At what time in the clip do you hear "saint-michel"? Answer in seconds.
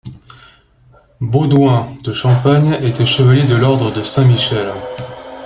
4.01-4.73